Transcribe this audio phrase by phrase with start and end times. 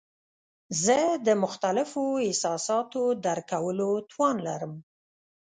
[0.83, 4.73] زه د مختلفو احساساتو درک کولو توان لرم.